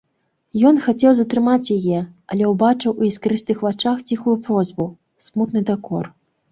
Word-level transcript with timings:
Ён 0.69 0.79
хацеў 0.85 1.11
затрымаць 1.19 1.73
яе, 1.77 1.99
але 2.37 2.49
ўбачыў 2.55 2.91
у 2.99 3.03
іскрыстых 3.11 3.57
вачах 3.69 3.97
ціхую 4.09 4.37
просьбу, 4.51 4.93
смутны 5.29 5.61
дакор. 5.71 6.15